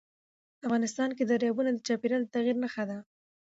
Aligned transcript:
افغانستان 0.65 1.09
کې 1.17 1.23
دریابونه 1.25 1.69
د 1.73 1.77
چاپېریال 1.87 2.21
د 2.25 2.29
تغیر 2.35 2.55
نښه 2.63 2.83
ده. 2.89 2.97